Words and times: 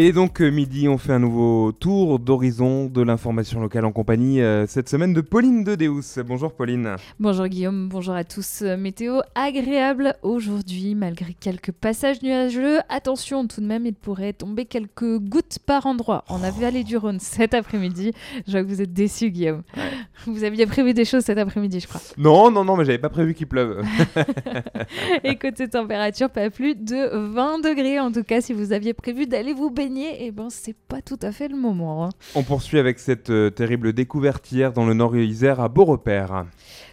Et 0.00 0.12
donc 0.12 0.40
euh, 0.40 0.48
midi, 0.48 0.86
on 0.86 0.96
fait 0.96 1.12
un 1.12 1.18
nouveau 1.18 1.72
tour 1.72 2.20
d'horizon 2.20 2.86
de 2.86 3.02
l'information 3.02 3.60
locale 3.60 3.84
en 3.84 3.90
compagnie 3.90 4.40
euh, 4.40 4.64
cette 4.68 4.88
semaine 4.88 5.12
de 5.12 5.20
Pauline 5.20 5.64
de 5.64 5.74
Deus. 5.74 6.22
Bonjour 6.24 6.52
Pauline. 6.52 6.94
Bonjour 7.18 7.48
Guillaume, 7.48 7.88
bonjour 7.88 8.14
à 8.14 8.22
tous. 8.22 8.62
Euh, 8.62 8.76
météo 8.76 9.18
agréable 9.34 10.14
aujourd'hui 10.22 10.94
malgré 10.94 11.34
quelques 11.34 11.72
passages 11.72 12.22
nuageux. 12.22 12.78
Attention 12.88 13.48
tout 13.48 13.60
de 13.60 13.66
même, 13.66 13.86
il 13.86 13.94
pourrait 13.94 14.34
tomber 14.34 14.66
quelques 14.66 15.18
gouttes 15.18 15.58
par 15.66 15.84
endroit 15.86 16.22
en 16.28 16.38
vallée 16.38 16.84
du 16.84 16.96
Rhône 16.96 17.18
cet 17.18 17.52
après-midi. 17.52 18.12
Je 18.46 18.52
vois 18.52 18.62
que 18.62 18.68
vous 18.68 18.80
êtes 18.80 18.92
déçu 18.92 19.30
Guillaume. 19.30 19.64
Vous 20.26 20.44
aviez 20.44 20.66
prévu 20.66 20.94
des 20.94 21.04
choses 21.04 21.24
cet 21.24 21.38
après-midi, 21.38 21.80
je 21.80 21.88
crois. 21.88 22.00
Non, 22.16 22.52
non, 22.52 22.64
non, 22.64 22.76
mais 22.76 22.84
j'avais 22.84 22.98
pas 22.98 23.08
prévu 23.08 23.34
qu'il 23.34 23.48
pleuve. 23.48 23.82
Et 25.24 25.36
côté 25.36 25.68
température, 25.68 26.30
pas 26.30 26.50
plus 26.50 26.76
de 26.76 27.16
20 27.32 27.60
degrés 27.60 27.98
en 27.98 28.12
tout 28.12 28.22
cas 28.22 28.40
si 28.40 28.52
vous 28.52 28.72
aviez 28.72 28.94
prévu 28.94 29.26
d'aller 29.26 29.54
vous 29.54 29.70
baigner, 29.70 29.87
et 29.96 30.30
ben 30.30 30.50
c'est 30.50 30.76
pas 30.76 31.00
tout 31.00 31.18
à 31.22 31.32
fait 31.32 31.48
le 31.48 31.56
moment. 31.56 32.04
Hein. 32.04 32.10
On 32.34 32.42
poursuit 32.42 32.78
avec 32.78 32.98
cette 32.98 33.30
euh, 33.30 33.50
terrible 33.50 33.92
découverte 33.92 34.50
hier 34.52 34.72
dans 34.72 34.86
le 34.86 34.94
Nord-Isère 34.94 35.60
à 35.60 35.68
Beaurepaire. 35.68 36.46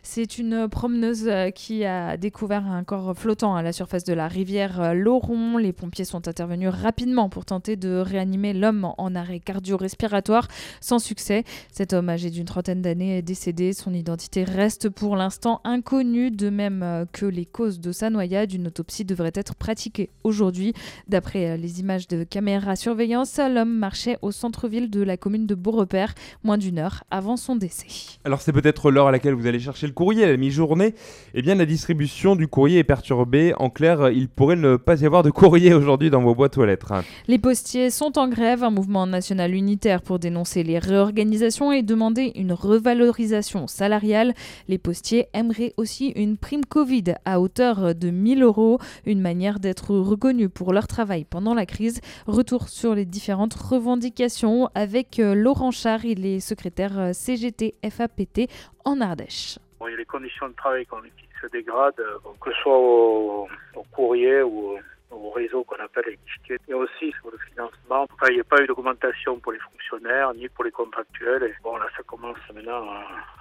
C'est 0.07 0.37
une 0.37 0.69
promeneuse 0.69 1.27
euh, 1.27 1.49
qui 1.49 1.83
a 1.83 2.15
découvert 2.15 2.67
un 2.67 2.83
corps 2.83 3.17
flottant 3.17 3.55
à 3.55 3.63
la 3.63 3.73
surface 3.73 4.03
de 4.03 4.13
la 4.13 4.27
rivière 4.27 4.79
euh, 4.79 4.93
Lauron. 4.93 5.57
Les 5.57 5.73
pompiers 5.73 6.05
sont 6.05 6.27
intervenus 6.27 6.69
rapidement 6.69 7.27
pour 7.27 7.43
tenter 7.43 7.75
de 7.75 7.97
réanimer 7.97 8.53
l'homme 8.53 8.93
en 8.99 9.15
arrêt 9.15 9.39
cardio-respiratoire 9.39 10.47
sans 10.79 10.99
succès. 10.99 11.43
Cet 11.71 11.91
homme 11.91 12.07
âgé 12.09 12.29
d'une 12.29 12.45
trentaine 12.45 12.83
d'années 12.83 13.17
est 13.17 13.23
décédé. 13.23 13.73
Son 13.73 13.95
identité 13.95 14.43
reste 14.43 14.89
pour 14.89 15.15
l'instant 15.15 15.59
inconnue, 15.63 16.29
de 16.29 16.51
même 16.51 17.07
que 17.11 17.25
les 17.25 17.45
causes 17.45 17.79
de 17.79 17.91
sa 17.91 18.11
noyade. 18.11 18.53
Une 18.53 18.67
autopsie 18.67 19.05
devrait 19.05 19.33
être 19.33 19.55
pratiquée 19.55 20.11
aujourd'hui. 20.23 20.73
D'après 21.07 21.57
les 21.57 21.79
images 21.79 22.07
de 22.07 22.23
caméras 22.23 22.75
surveillance, 22.75 23.37
l'homme 23.37 23.75
marchait 23.75 24.19
au 24.21 24.31
centre-ville 24.31 24.91
de 24.91 25.01
la 25.01 25.17
commune 25.17 25.47
de 25.47 25.55
Beaurepaire, 25.55 26.13
moins 26.43 26.59
d'une 26.59 26.77
heure 26.77 27.03
avant 27.09 27.37
son 27.37 27.55
décès. 27.55 27.87
Alors 28.23 28.41
c'est 28.41 28.53
peut-être 28.53 28.91
l'heure 28.91 29.07
à 29.07 29.11
laquelle 29.11 29.33
vous 29.33 29.47
allez 29.47 29.59
chercher 29.59 29.87
le 29.87 29.94
courrier 29.95 30.25
à 30.25 30.27
la 30.27 30.37
mi-journée. 30.37 30.93
Eh 31.33 31.41
bien 31.41 31.55
la 31.55 31.65
distribution 31.65 32.35
du 32.35 32.47
courrier 32.47 32.77
est 32.77 32.83
perturbée. 32.83 33.53
En 33.57 33.71
clair, 33.71 34.09
il 34.09 34.29
pourrait 34.29 34.55
ne 34.55 34.75
pas 34.75 35.01
y 35.01 35.05
avoir 35.07 35.23
de 35.23 35.31
courrier 35.31 35.73
aujourd'hui 35.73 36.11
dans 36.11 36.21
vos 36.21 36.35
boîtes 36.35 36.59
aux 36.59 36.65
lettres. 36.65 36.93
Les 37.27 37.39
postiers 37.39 37.89
sont 37.89 38.19
en 38.19 38.27
grève, 38.27 38.63
un 38.63 38.69
mouvement 38.69 39.07
national 39.07 39.55
unitaire 39.55 40.03
pour 40.03 40.19
dénoncer 40.19 40.61
les 40.61 40.77
réorganisations 40.77 41.71
et 41.71 41.81
demander 41.81 42.31
une 42.35 42.53
revalorisation 42.53 43.65
salariale. 43.65 44.35
Les 44.67 44.77
postiers 44.77 45.27
aimeraient 45.33 45.73
aussi 45.77 46.09
une 46.09 46.37
prime 46.37 46.65
Covid 46.65 47.15
à 47.25 47.39
hauteur 47.39 47.95
de 47.95 48.09
1000 48.09 48.43
euros, 48.43 48.79
une 49.05 49.21
manière 49.21 49.59
d'être 49.59 49.95
reconnus 49.95 50.49
pour 50.53 50.73
leur 50.73 50.87
travail 50.87 51.25
pendant 51.27 51.53
la 51.53 51.65
crise. 51.65 52.01
Retour 52.27 52.69
sur 52.69 52.93
les 52.93 53.05
différentes 53.05 53.53
revendications 53.53 54.69
avec 54.75 55.19
euh, 55.19 55.33
Laurent 55.33 55.71
Char, 55.71 56.05
il 56.05 56.25
est 56.25 56.39
secrétaire 56.39 56.99
euh, 56.99 57.13
CGT 57.13 57.75
FAPT 57.89 58.49
en 58.83 59.01
Ardèche. 59.01 59.57
Il 59.87 59.91
y 59.91 59.93
a 59.93 59.97
les 59.97 60.05
conditions 60.05 60.49
de 60.49 60.53
travail 60.53 60.85
qui 60.85 61.27
se 61.41 61.47
dégradent, 61.47 61.99
euh, 61.99 62.17
que 62.41 62.51
ce 62.51 62.57
soit 62.61 62.77
au, 62.77 63.47
courrier 63.91 64.41
ou 64.41 64.77
au 65.11 65.29
réseau 65.31 65.63
qu'on 65.63 65.77
appelle 65.77 66.05
les 66.07 66.17
guichets. 66.17 66.59
Et 66.67 66.73
aussi 66.73 67.13
sur 67.19 67.31
le 67.31 67.37
financement, 67.49 68.07
il 68.29 68.35
n'y 68.35 68.41
a 68.41 68.43
pas 68.43 68.61
eu 68.61 68.67
d'augmentation 68.67 69.39
pour 69.39 69.51
les 69.51 69.59
fonctionnaires 69.59 70.33
ni 70.33 70.49
pour 70.49 70.63
les 70.63 70.71
contractuels. 70.71 71.55
Bon, 71.63 71.77
là, 71.77 71.85
ça 71.95 72.03
commence 72.03 72.37
maintenant 72.53 72.83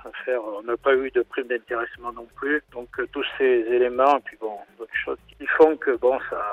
à, 0.05 0.11
faire. 0.25 0.43
On 0.45 0.63
n'a 0.63 0.77
pas 0.77 0.95
eu 0.95 1.11
de 1.11 1.23
prime 1.23 1.49
d'intéressement 1.49 2.13
non 2.13 2.27
plus. 2.37 2.63
Donc, 2.73 2.89
tous 3.13 3.27
ces 3.39 3.65
éléments, 3.69 4.21
puis 4.25 4.37
bon, 4.41 4.59
d'autres 4.79 4.95
choses 4.95 5.19
qui 5.29 5.47
font 5.47 5.77
que 5.77 5.97
bon, 5.97 6.19
ça, 6.31 6.45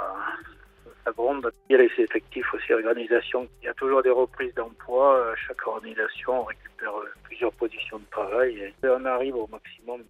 il 1.70 1.74
y 1.74 1.76
a 1.76 1.78
les 1.78 1.92
effectifs 1.98 2.54
aussi, 2.54 2.74
organisation. 2.74 3.48
Il 3.62 3.66
y 3.66 3.70
a 3.70 3.74
toujours 3.74 4.04
des 4.04 4.10
reprises 4.10 4.54
d'emploi. 4.54 5.16
Euh, 5.16 5.36
chaque 5.48 5.66
organisation 5.68 6.44
récupère 6.44 6.96
euh, 6.96 7.10
plusieurs 7.42 7.54
positions 7.54 7.98
de 7.98 8.06
travail 8.12 8.56
et 8.56 8.88
on 8.88 9.06
arrive 9.06 9.36
au 9.36 9.48
maximum. 9.48 10.02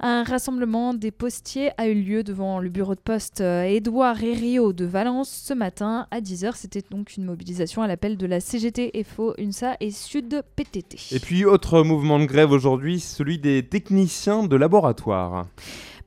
Un 0.00 0.24
rassemblement 0.24 0.94
des 0.94 1.10
postiers 1.10 1.70
a 1.76 1.88
eu 1.88 1.94
lieu 1.94 2.24
devant 2.24 2.58
le 2.58 2.68
bureau 2.68 2.94
de 2.94 3.00
poste 3.00 3.42
euh, 3.42 3.64
Édouard 3.64 4.22
Herriot 4.22 4.72
de 4.72 4.84
Valence 4.84 5.28
ce 5.30 5.52
matin 5.52 6.06
à 6.10 6.20
10h. 6.20 6.56
C'était 6.56 6.82
donc 6.90 7.16
une 7.16 7.24
mobilisation 7.24 7.82
à 7.82 7.86
l'appel 7.86 8.16
de 8.16 8.26
la 8.26 8.40
CGT, 8.40 8.92
FO, 9.04 9.34
UNSA 9.38 9.76
et 9.80 9.90
Sud 9.90 10.42
PTT. 10.56 11.14
Et 11.14 11.20
puis, 11.20 11.44
autre 11.44 11.82
mouvement 11.82 12.18
de 12.18 12.24
grève 12.24 12.50
aujourd'hui, 12.50 12.98
celui 12.98 13.38
des 13.38 13.62
techniciens 13.62 14.42
de 14.44 14.56
laboratoire. 14.56 15.46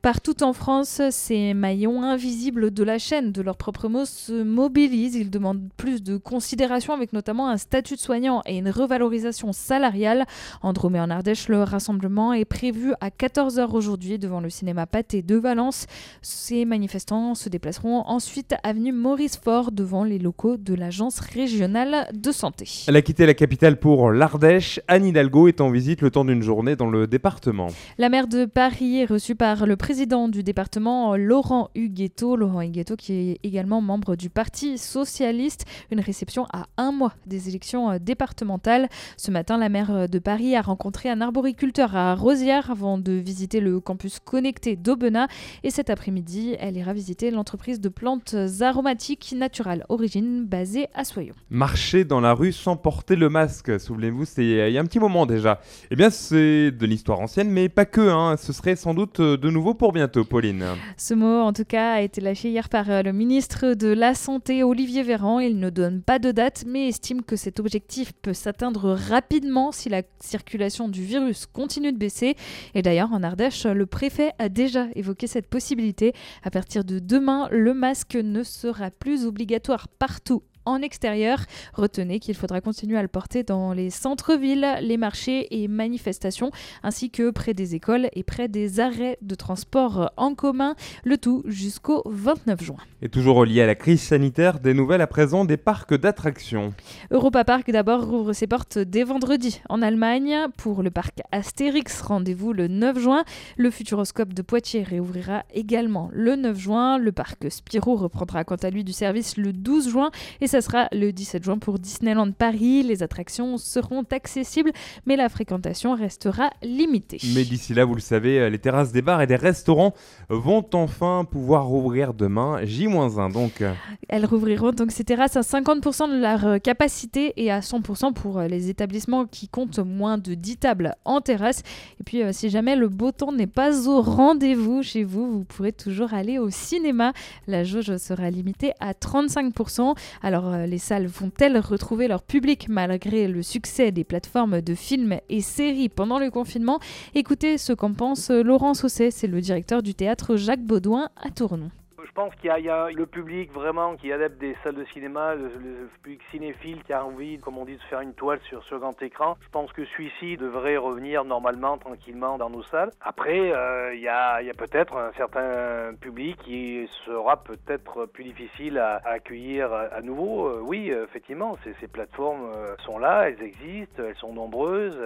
Partout 0.02 0.42
en 0.42 0.52
France, 0.52 1.00
ces 1.10 1.54
maillons 1.54 2.02
invisibles 2.02 2.72
de 2.72 2.82
la 2.82 2.98
chaîne, 2.98 3.30
de 3.30 3.40
leurs 3.40 3.56
propres 3.56 3.86
mots, 3.86 4.04
se 4.04 4.42
mobilisent. 4.42 5.14
Ils 5.14 5.30
demandent 5.30 5.68
plus 5.76 6.02
de 6.02 6.16
considération 6.16 6.92
avec 6.92 7.12
notamment 7.12 7.48
un 7.48 7.56
statut 7.56 7.94
de 7.94 8.00
soignant 8.00 8.42
et 8.44 8.58
une 8.58 8.68
revalorisation 8.68 9.52
salariale. 9.52 10.24
En 10.60 10.72
Drôme 10.72 10.96
et 10.96 11.00
en 11.00 11.08
Ardèche, 11.08 11.48
le 11.48 11.62
rassemblement 11.62 12.32
est 12.32 12.44
prévu 12.44 12.94
à 13.00 13.10
14h 13.10 13.70
aujourd'hui 13.70 14.18
devant 14.18 14.40
le 14.40 14.50
cinéma 14.50 14.86
Pâté 14.86 15.22
de 15.22 15.36
Valence. 15.36 15.86
Ces 16.20 16.64
manifestants 16.64 17.36
se 17.36 17.48
déplaceront 17.48 18.00
ensuite 18.00 18.56
avenue 18.64 18.90
Maurice 18.90 19.36
Fort 19.36 19.70
devant 19.70 20.02
les 20.02 20.18
locaux 20.18 20.56
de 20.56 20.74
l'Agence 20.74 21.20
régionale 21.20 22.08
de 22.12 22.32
santé. 22.32 22.68
Elle 22.88 22.96
a 22.96 23.02
quitté 23.02 23.24
la 23.24 23.34
capitale 23.34 23.78
pour 23.78 24.10
l'Ardèche. 24.10 24.80
Anne 24.88 25.06
Hidalgo 25.06 25.46
est 25.46 25.60
en 25.60 25.70
visite 25.70 26.00
le 26.00 26.10
temps 26.10 26.24
d'une 26.24 26.42
journée 26.42 26.74
dans 26.74 26.90
le 26.90 27.06
département. 27.06 27.68
La 27.98 28.08
maire 28.08 28.26
de 28.26 28.46
Paris 28.46 28.98
est 28.98 29.04
reçue 29.04 29.36
par 29.36 29.64
le 29.64 29.76
président 29.76 29.91
président 29.92 30.28
du 30.28 30.42
département, 30.42 31.16
Laurent 31.16 31.68
Huguetto. 31.74 32.34
Laurent 32.34 32.62
Huguetto 32.62 32.96
qui 32.96 33.12
est 33.12 33.40
également 33.42 33.82
membre 33.82 34.16
du 34.16 34.30
Parti 34.30 34.78
socialiste. 34.78 35.66
Une 35.90 36.00
réception 36.00 36.46
à 36.50 36.64
un 36.78 36.92
mois 36.92 37.12
des 37.26 37.50
élections 37.50 37.90
euh, 37.90 37.98
départementales. 37.98 38.88
Ce 39.18 39.30
matin, 39.30 39.58
la 39.58 39.68
maire 39.68 39.90
euh, 39.90 40.06
de 40.06 40.18
Paris 40.18 40.56
a 40.56 40.62
rencontré 40.62 41.10
un 41.10 41.20
arboriculteur 41.20 41.94
à 41.94 42.14
Rosière 42.14 42.70
avant 42.70 42.96
de 42.96 43.12
visiter 43.12 43.60
le 43.60 43.80
campus 43.80 44.18
connecté 44.18 44.76
d'Aubenas. 44.76 45.26
Et 45.62 45.68
cet 45.68 45.90
après-midi, 45.90 46.56
elle 46.58 46.78
ira 46.78 46.94
visiter 46.94 47.30
l'entreprise 47.30 47.78
de 47.78 47.90
plantes 47.90 48.34
aromatiques 48.62 49.34
naturelles 49.36 49.84
origine 49.90 50.46
basée 50.46 50.86
à 50.94 51.04
Soyons. 51.04 51.34
Marcher 51.50 52.06
dans 52.06 52.22
la 52.22 52.32
rue 52.32 52.52
sans 52.52 52.76
porter 52.76 53.14
le 53.14 53.28
masque, 53.28 53.78
souvenez-vous, 53.78 54.24
c'est 54.24 54.42
il 54.42 54.72
y 54.72 54.78
a 54.78 54.80
un 54.80 54.86
petit 54.86 55.00
moment 55.00 55.26
déjà. 55.26 55.60
Eh 55.90 55.96
bien, 55.96 56.08
c'est 56.08 56.70
de 56.70 56.86
l'histoire 56.86 57.20
ancienne, 57.20 57.50
mais 57.50 57.68
pas 57.68 57.84
que. 57.84 58.00
Hein. 58.00 58.38
Ce 58.38 58.54
serait 58.54 58.74
sans 58.74 58.94
doute 58.94 59.20
euh, 59.20 59.36
de 59.36 59.50
nouveau 59.50 59.74
pour 59.82 59.92
bientôt, 59.92 60.24
Pauline. 60.24 60.64
Ce 60.96 61.12
mot, 61.12 61.40
en 61.40 61.52
tout 61.52 61.64
cas, 61.64 61.94
a 61.94 62.02
été 62.02 62.20
lâché 62.20 62.50
hier 62.50 62.68
par 62.68 62.88
euh, 62.88 63.02
le 63.02 63.12
ministre 63.12 63.74
de 63.74 63.88
la 63.88 64.14
Santé, 64.14 64.62
Olivier 64.62 65.02
Véran. 65.02 65.40
Il 65.40 65.58
ne 65.58 65.70
donne 65.70 66.02
pas 66.02 66.20
de 66.20 66.30
date, 66.30 66.62
mais 66.68 66.86
estime 66.86 67.20
que 67.22 67.34
cet 67.34 67.58
objectif 67.58 68.12
peut 68.22 68.32
s'atteindre 68.32 68.92
rapidement 68.92 69.72
si 69.72 69.88
la 69.88 70.02
circulation 70.20 70.88
du 70.88 71.02
virus 71.02 71.46
continue 71.46 71.90
de 71.90 71.98
baisser. 71.98 72.36
Et 72.76 72.82
d'ailleurs, 72.82 73.12
en 73.12 73.24
Ardèche, 73.24 73.66
le 73.66 73.86
préfet 73.86 74.30
a 74.38 74.48
déjà 74.48 74.86
évoqué 74.94 75.26
cette 75.26 75.48
possibilité. 75.48 76.12
À 76.44 76.52
partir 76.52 76.84
de 76.84 77.00
demain, 77.00 77.48
le 77.50 77.74
masque 77.74 78.14
ne 78.14 78.44
sera 78.44 78.92
plus 78.92 79.26
obligatoire 79.26 79.88
partout 79.88 80.44
en 80.64 80.82
extérieur. 80.82 81.38
Retenez 81.74 82.20
qu'il 82.20 82.34
faudra 82.34 82.60
continuer 82.60 82.98
à 82.98 83.02
le 83.02 83.08
porter 83.08 83.42
dans 83.42 83.72
les 83.72 83.90
centres-villes, 83.90 84.76
les 84.80 84.96
marchés 84.96 85.62
et 85.62 85.68
manifestations, 85.68 86.50
ainsi 86.82 87.10
que 87.10 87.30
près 87.30 87.54
des 87.54 87.74
écoles 87.74 88.08
et 88.14 88.22
près 88.22 88.48
des 88.48 88.80
arrêts 88.80 89.18
de 89.22 89.34
transport 89.34 90.10
en 90.16 90.34
commun, 90.34 90.74
le 91.04 91.18
tout 91.18 91.42
jusqu'au 91.46 92.02
29 92.06 92.62
juin. 92.62 92.76
Et 93.00 93.08
toujours 93.08 93.44
lié 93.44 93.62
à 93.62 93.66
la 93.66 93.74
crise 93.74 94.00
sanitaire, 94.00 94.60
des 94.60 94.74
nouvelles 94.74 95.00
à 95.00 95.06
présent 95.06 95.44
des 95.44 95.56
parcs 95.56 95.94
d'attractions. 95.94 96.72
Europa 97.10 97.44
Park 97.44 97.70
d'abord 97.70 98.04
rouvre 98.04 98.32
ses 98.32 98.46
portes 98.46 98.78
dès 98.78 99.04
vendredi 99.04 99.60
en 99.68 99.82
Allemagne. 99.82 100.36
Pour 100.56 100.82
le 100.82 100.90
parc 100.90 101.20
Astérix, 101.32 102.00
rendez-vous 102.02 102.52
le 102.52 102.68
9 102.68 102.98
juin. 102.98 103.24
Le 103.56 103.70
Futuroscope 103.70 104.32
de 104.34 104.42
Poitiers 104.42 104.82
réouvrira 104.82 105.44
également 105.52 106.10
le 106.12 106.36
9 106.36 106.58
juin. 106.58 106.98
Le 106.98 107.12
parc 107.12 107.50
Spirou 107.50 107.96
reprendra 107.96 108.44
quant 108.44 108.56
à 108.56 108.70
lui 108.70 108.84
du 108.84 108.92
service 108.92 109.36
le 109.36 109.52
12 109.52 109.88
juin 109.88 110.10
et 110.40 110.46
ça 110.52 110.60
sera 110.60 110.88
le 110.92 111.12
17 111.12 111.42
juin 111.42 111.58
pour 111.58 111.78
Disneyland 111.78 112.30
Paris. 112.32 112.82
Les 112.82 113.02
attractions 113.02 113.58
seront 113.58 114.04
accessibles, 114.10 114.72
mais 115.06 115.16
la 115.16 115.28
fréquentation 115.28 115.94
restera 115.94 116.50
limitée. 116.62 117.18
Mais 117.34 117.44
d'ici 117.44 117.74
là, 117.74 117.84
vous 117.84 117.94
le 117.94 118.00
savez, 118.00 118.48
les 118.50 118.58
terrasses 118.58 118.92
des 118.92 119.02
bars 119.02 119.22
et 119.22 119.26
des 119.26 119.36
restaurants 119.36 119.94
vont 120.28 120.64
enfin 120.74 121.24
pouvoir 121.24 121.66
rouvrir 121.66 122.14
demain, 122.14 122.60
J-1 122.64 123.32
donc. 123.32 123.62
Elles 124.08 124.26
rouvriront 124.26 124.72
donc 124.72 124.90
ces 124.90 125.04
terrasses 125.04 125.36
à 125.36 125.40
50% 125.40 126.10
de 126.10 126.20
leur 126.20 126.46
euh, 126.46 126.58
capacité 126.58 127.32
et 127.36 127.50
à 127.50 127.60
100% 127.60 128.12
pour 128.12 128.38
euh, 128.38 128.46
les 128.46 128.68
établissements 128.68 129.26
qui 129.26 129.48
comptent 129.48 129.78
moins 129.78 130.18
de 130.18 130.34
10 130.34 130.58
tables 130.58 130.94
en 131.04 131.20
terrasse. 131.20 131.62
Et 132.00 132.04
puis, 132.04 132.22
euh, 132.22 132.32
si 132.32 132.50
jamais 132.50 132.76
le 132.76 132.88
beau 132.88 133.12
temps 133.12 133.32
n'est 133.32 133.46
pas 133.46 133.88
au 133.88 134.00
rendez-vous 134.02 134.82
chez 134.82 135.04
vous, 135.04 135.30
vous 135.30 135.44
pourrez 135.44 135.72
toujours 135.72 136.14
aller 136.14 136.38
au 136.38 136.50
cinéma. 136.50 137.12
La 137.46 137.64
jauge 137.64 137.96
sera 137.96 138.30
limitée 138.30 138.72
à 138.80 138.92
35%. 138.92 139.96
Alors, 140.22 140.41
euh, 140.46 140.66
les 140.66 140.78
salles 140.78 141.06
vont-elles 141.06 141.58
retrouver 141.58 142.08
leur 142.08 142.22
public 142.22 142.68
malgré 142.68 143.28
le 143.28 143.42
succès 143.42 143.92
des 143.92 144.04
plateformes 144.04 144.60
de 144.60 144.74
films 144.74 145.18
et 145.28 145.40
séries 145.40 145.88
pendant 145.88 146.18
le 146.18 146.30
confinement? 146.30 146.80
Écoutez 147.14 147.58
ce 147.58 147.72
qu'en 147.72 147.92
pense 147.92 148.30
Laurent 148.30 148.74
Sausset, 148.74 149.10
c'est 149.10 149.26
le 149.26 149.40
directeur 149.40 149.82
du 149.82 149.94
théâtre 149.94 150.36
Jacques 150.36 150.64
Baudouin 150.64 151.08
à 151.16 151.30
Tournon 151.30 151.70
Je 152.14 152.20
pense 152.20 152.34
qu'il 152.34 152.50
y, 152.50 152.68
a 152.68 152.90
le 152.90 153.06
public 153.06 153.50
vraiment 153.52 153.96
qui 153.96 154.12
adepte 154.12 154.38
des 154.38 154.54
salles 154.62 154.74
de 154.74 154.84
cinéma, 154.84 155.34
le, 155.34 155.88
public 156.02 156.20
cinéphile 156.30 156.82
qui 156.84 156.92
a 156.92 157.02
envie, 157.02 157.38
comme 157.38 157.56
on 157.56 157.64
dit, 157.64 157.76
de 157.76 157.82
faire 157.84 158.02
une 158.02 158.12
toile 158.12 158.38
sur 158.42 158.62
ce 158.64 158.74
grand 158.74 159.00
écran. 159.00 159.38
Je 159.40 159.48
pense 159.48 159.72
que 159.72 159.82
celui-ci 159.86 160.36
devrait 160.36 160.76
revenir 160.76 161.24
normalement, 161.24 161.78
tranquillement 161.78 162.36
dans 162.36 162.50
nos 162.50 162.62
salles. 162.64 162.90
Après, 163.00 163.50
euh, 163.50 163.94
il 163.94 164.02
y 164.02 164.08
a, 164.08 164.42
peut-être 164.58 164.94
un 164.94 165.10
certain 165.16 165.94
public 165.98 166.36
qui 166.44 166.86
sera 167.06 167.42
peut-être 167.42 168.04
plus 168.04 168.24
difficile 168.24 168.76
à, 168.76 169.00
accueillir 169.06 169.72
à, 169.72 170.02
nouveau. 170.02 170.48
Euh, 170.48 170.60
oui, 170.62 170.90
effectivement, 170.90 171.56
ces, 171.64 171.88
plateformes 171.88 172.52
sont 172.84 172.98
là, 172.98 173.30
elles 173.30 173.42
existent, 173.42 174.02
elles 174.06 174.16
sont 174.16 174.34
nombreuses. 174.34 175.00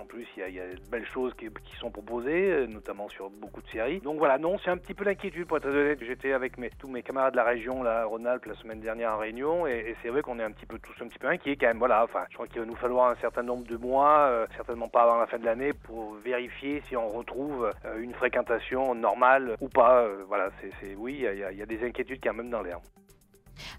en 0.00 0.04
plus, 0.04 0.28
il 0.36 0.54
y, 0.54 0.60
a, 0.60 0.66
de 0.68 0.90
belles 0.92 1.06
choses 1.06 1.34
qui, 1.34 1.50
sont 1.80 1.90
proposées, 1.90 2.68
notamment 2.68 3.08
sur 3.08 3.30
beaucoup 3.30 3.62
de 3.62 3.68
séries. 3.68 3.98
Donc 3.98 4.18
voilà, 4.18 4.38
non, 4.38 4.58
c'est 4.58 4.70
un 4.70 4.76
petit 4.76 4.94
peu 4.94 5.02
l'inquiétude 5.02 5.48
pour 5.48 5.56
être 5.56 5.66
honnête. 5.66 5.98
Avec 6.22 6.52
tous 6.78 6.88
mes 6.88 7.02
camarades 7.02 7.32
de 7.32 7.38
la 7.38 7.44
région, 7.44 7.82
là, 7.82 8.04
Rhône-Alpes, 8.04 8.44
la 8.44 8.54
semaine 8.56 8.80
dernière 8.80 9.14
en 9.14 9.18
Réunion, 9.18 9.66
et, 9.66 9.96
c'est 10.02 10.10
vrai 10.10 10.20
qu'on 10.20 10.38
est 10.38 10.42
un 10.42 10.50
petit 10.50 10.66
peu 10.66 10.78
tous 10.78 10.92
un 11.02 11.08
petit 11.08 11.18
peu 11.18 11.28
inquiets 11.28 11.56
quand 11.56 11.66
même. 11.66 11.78
Voilà, 11.78 12.04
enfin, 12.04 12.26
je 12.28 12.34
crois 12.34 12.46
qu'il 12.46 12.60
va 12.60 12.66
nous 12.66 12.76
falloir 12.76 13.08
un 13.10 13.14
certain 13.16 13.42
nombre 13.42 13.66
de 13.66 13.76
mois, 13.78 14.26
euh, 14.28 14.46
certainement 14.54 14.88
pas 14.88 15.04
avant 15.04 15.18
la 15.18 15.26
fin 15.26 15.38
de 15.38 15.46
l'année, 15.46 15.72
pour 15.72 16.14
vérifier 16.22 16.82
si 16.88 16.96
on 16.96 17.08
retrouve 17.08 17.72
euh, 17.86 18.02
une 18.02 18.12
fréquentation 18.12 18.94
normale 18.94 19.56
ou 19.62 19.68
pas. 19.68 20.02
Euh, 20.02 20.22
voilà, 20.28 20.50
c'est 20.60 20.94
oui, 20.94 21.24
il 21.24 21.54
y, 21.54 21.56
y, 21.56 21.62
a 21.62 21.66
des 21.66 21.86
inquiétudes 21.86 22.20
quand 22.22 22.34
même 22.34 22.50
dans 22.50 22.60
l'air. 22.60 22.80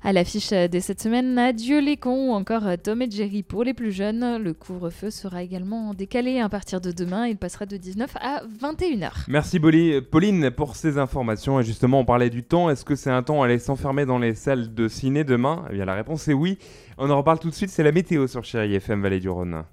À 0.03 0.13
l'affiche 0.13 0.49
de 0.51 0.79
cette 0.79 1.01
semaine, 1.01 1.37
Adieu 1.37 1.79
les 1.79 1.97
cons 1.97 2.29
ou 2.29 2.33
encore 2.33 2.63
Tom 2.83 3.01
et 3.01 3.09
Jerry 3.09 3.43
pour 3.43 3.63
les 3.63 3.73
plus 3.73 3.91
jeunes. 3.91 4.37
Le 4.41 4.53
couvre-feu 4.53 5.09
sera 5.09 5.43
également 5.43 5.93
décalé 5.93 6.39
à 6.39 6.49
partir 6.49 6.81
de 6.81 6.91
demain. 6.91 7.27
Il 7.27 7.37
passera 7.37 7.65
de 7.65 7.77
19 7.77 8.11
à 8.19 8.43
21h. 8.61 9.11
Merci 9.27 9.59
Pauline 9.59 10.51
pour 10.51 10.75
ces 10.75 10.97
informations. 10.97 11.59
Et 11.59 11.63
justement, 11.63 11.99
on 11.99 12.05
parlait 12.05 12.29
du 12.29 12.43
temps. 12.43 12.69
Est-ce 12.69 12.85
que 12.85 12.95
c'est 12.95 13.11
un 13.11 13.23
temps 13.23 13.41
à 13.41 13.45
aller 13.45 13.59
s'enfermer 13.59 14.05
dans 14.05 14.19
les 14.19 14.35
salles 14.35 14.73
de 14.73 14.87
ciné 14.87 15.23
demain? 15.23 15.65
Eh 15.69 15.73
bien, 15.73 15.85
la 15.85 15.95
réponse 15.95 16.27
est 16.27 16.33
oui. 16.33 16.57
On 16.97 17.09
en 17.09 17.17
reparle 17.17 17.39
tout 17.39 17.49
de 17.49 17.55
suite. 17.55 17.69
C'est 17.69 17.83
la 17.83 17.91
météo 17.91 18.27
sur 18.27 18.43
Chérie 18.43 18.75
FM 18.75 19.01
Vallée 19.01 19.19
du 19.19 19.29
Rhône. 19.29 19.63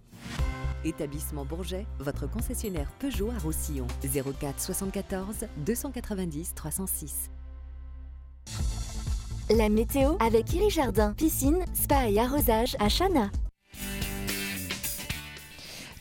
Établissement 0.85 1.45
Bourget, 1.45 1.87
votre 1.99 2.31
concessionnaire 2.31 2.91
Peugeot 3.01 3.31
à 3.31 3.39
Roussillon. 3.39 3.87
04 4.03 4.61
74 4.61 5.47
290 5.67 6.55
306. 6.55 7.31
La 9.51 9.71
météo 9.71 10.11
avec 10.21 10.53
Iri 10.53 10.69
Jardin, 10.69 11.15
piscine, 11.17 11.65
spa 11.73 12.11
et 12.11 12.19
arrosage 12.19 12.77
à 12.81 12.91
Chana. 12.91 13.31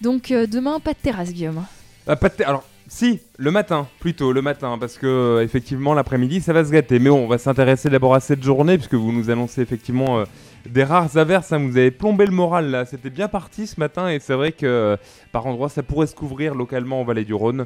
Donc 0.02 0.32
euh, 0.32 0.48
demain, 0.48 0.82
pas 0.82 0.92
de 0.92 0.98
terrasse, 0.98 1.32
Guillaume. 1.32 1.64
Ah, 2.08 2.18
pas 2.18 2.28
de 2.28 2.44
Alors, 2.44 2.66
si, 2.90 3.20
le 3.38 3.52
matin, 3.52 3.88
plutôt 4.00 4.32
le 4.32 4.42
matin, 4.42 4.78
parce 4.80 4.98
que 4.98 5.08
euh, 5.08 5.44
effectivement 5.44 5.94
l'après-midi 5.94 6.40
ça 6.40 6.54
va 6.54 6.64
se 6.64 6.72
gâter. 6.72 7.00
Mais 7.00 7.10
bon, 7.10 7.26
on 7.26 7.28
va 7.28 7.38
s'intéresser 7.38 7.90
d'abord 7.90 8.16
à 8.16 8.22
cette 8.22 8.42
journée, 8.42 8.78
puisque 8.78 8.94
vous 8.94 9.12
nous 9.12 9.30
annoncez 9.30 9.62
effectivement 9.62 10.20
euh, 10.20 10.24
des 10.70 10.86
rares 10.86 11.18
averses. 11.18 11.52
Hein, 11.52 11.60
vous 11.60 11.78
avez 11.78 11.92
plombé 11.92 12.26
le 12.26 12.32
moral 12.32 12.72
là, 12.72 12.86
c'était 12.86 13.10
bien 13.10 13.28
parti 13.28 13.68
ce 13.68 13.78
matin, 13.78 14.10
et 14.10 14.20
c'est 14.20 14.36
vrai 14.36 14.54
que 14.54 14.98
par 15.34 15.46
endroits 15.48 15.68
ça 15.68 15.84
pourrait 15.84 16.08
se 16.08 16.16
couvrir 16.16 16.56
localement 16.56 17.02
en 17.02 17.04
vallée 17.04 17.26
du 17.26 17.34
Rhône. 17.34 17.66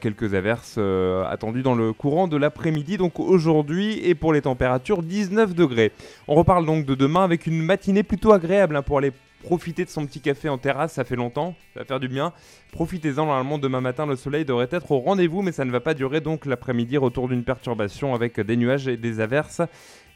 quelques 0.00 0.34
averses 0.34 0.78
attendues 1.28 1.62
dans 1.62 1.74
le 1.74 1.92
courant 1.92 2.28
de 2.28 2.36
l'après-midi, 2.36 2.96
donc 2.96 3.18
aujourd'hui, 3.18 3.98
et 4.06 4.14
pour 4.14 4.32
les 4.32 4.42
températures 4.42 5.02
19 5.02 5.54
degrés. 5.54 5.90
On 6.28 6.34
reparle 6.34 6.64
donc 6.64 6.86
de 6.86 6.94
demain 6.94 7.24
avec 7.24 7.46
une 7.46 7.60
matinée 7.60 8.04
plutôt 8.04 8.32
agréable 8.32 8.76
hein, 8.76 8.82
pour 8.82 8.98
aller 8.98 9.12
Profitez 9.44 9.84
de 9.84 9.90
son 9.90 10.06
petit 10.06 10.22
café 10.22 10.48
en 10.48 10.56
terrasse, 10.56 10.94
ça 10.94 11.04
fait 11.04 11.16
longtemps, 11.16 11.54
ça 11.74 11.80
va 11.80 11.84
faire 11.84 12.00
du 12.00 12.08
bien. 12.08 12.32
Profitez-en, 12.72 13.26
normalement 13.26 13.58
demain 13.58 13.82
matin 13.82 14.06
le 14.06 14.16
soleil 14.16 14.46
devrait 14.46 14.68
être 14.70 14.90
au 14.90 15.00
rendez-vous, 15.00 15.42
mais 15.42 15.52
ça 15.52 15.66
ne 15.66 15.70
va 15.70 15.80
pas 15.80 15.92
durer 15.92 16.22
donc 16.22 16.46
l'après-midi, 16.46 16.96
retour 16.96 17.28
d'une 17.28 17.44
perturbation 17.44 18.14
avec 18.14 18.40
des 18.40 18.56
nuages 18.56 18.88
et 18.88 18.96
des 18.96 19.20
averses 19.20 19.60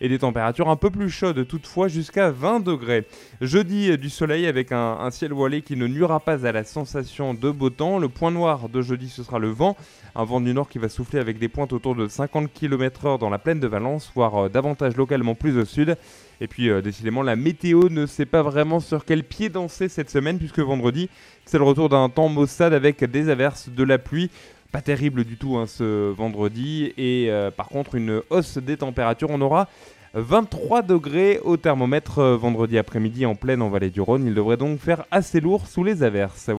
et 0.01 0.09
des 0.09 0.19
températures 0.19 0.69
un 0.69 0.77
peu 0.77 0.91
plus 0.91 1.11
chaudes 1.11 1.47
toutefois 1.47 1.89
jusqu'à 1.89 2.31
20 2.31 2.61
degrés. 2.61 3.07
Jeudi 3.41 3.97
du 3.99 4.11
soleil 4.11 4.47
avec 4.47 4.73
un, 4.73 5.11
ciel 5.11 5.33
voilé 5.33 5.63
qui 5.63 5.77
ne 5.77 5.87
nuira 5.87 6.21
pas 6.21 6.47
à 6.47 6.53
la 6.53 6.65
sensation 6.65 7.35
de 7.35 7.51
beau 7.51 7.71
temps. 7.71 7.99
Le 7.99 8.09
point 8.09 8.31
noir 8.31 8.69
de 8.69 8.83
jeudi 8.83 9.09
ce 9.09 9.23
sera 9.23 9.39
le 9.39 9.49
vent, 9.49 9.77
un 10.15 10.25
vent 10.25 10.41
du 10.41 10.53
nord 10.55 10.69
qui 10.69 10.79
va 10.79 10.89
souffler 10.89 11.19
avec 11.19 11.39
des 11.39 11.49
pointes 11.49 11.73
autour 11.73 11.95
de 11.95 12.07
50 12.07 12.53
km/h 12.53 13.19
dans 13.19 13.31
la 13.31 13.39
plaine 13.39 13.61
de 13.61 13.67
Valence, 13.67 14.11
voire 14.15 14.47
euh, 14.47 14.49
davantage 14.49 14.97
localement 14.97 15.35
plus 15.35 15.59
au 15.59 15.65
sud. 15.65 15.97
Et 16.41 16.47
puis 16.47 16.71
euh, 16.71 16.81
décidément 16.81 17.23
la 17.23 17.37
météo 17.37 17.89
ne 17.89 18.07
sait 18.07 18.27
pas 18.27 18.43
vraiment 18.43 18.81
sur 18.81 19.05
quel 19.05 19.25
pied 19.25 19.49
danser 19.49 19.89
cette 19.89 20.11
semaine 20.11 20.39
puisque 20.39 20.61
vendredi 20.61 21.09
c'est 21.45 21.59
le 21.59 21.65
retour 21.65 21.89
d'un 21.89 22.11
temps 22.11 22.29
maussade 22.29 22.75
avec 22.75 23.03
des 23.05 23.31
averses, 23.31 23.71
de 23.71 23.83
la 23.83 23.99
pluie. 23.99 24.31
Pas 24.73 24.83
terrible 24.83 25.25
du 25.25 25.37
tout 25.37 25.57
hein, 25.57 25.67
ce 25.67 26.11
vendredi 26.11 26.93
et 26.99 27.29
euh, 27.31 27.51
par 27.51 27.69
contre 27.69 27.95
une 27.95 28.21
hausse 28.29 28.59
des 28.59 28.77
températures. 28.77 29.31
On 29.31 29.41
aura 29.41 29.69
23 30.15 30.83
degrés 30.83 31.41
au 31.43 31.57
thermomètre 31.57 32.19
euh, 32.19 32.37
vendredi 32.37 32.77
après-midi 32.77 33.25
en 33.25 33.35
pleine 33.35 33.63
en 33.63 33.71
vallée 33.71 33.91
du 33.91 34.01
Rhône. 34.01 34.27
Il 34.27 34.35
devrait 34.35 34.57
donc 34.57 34.79
faire 34.79 35.05
assez 35.11 35.41
lourd 35.41 35.67
sous 35.67 35.85
les 35.85 36.03
averses. 36.03 36.51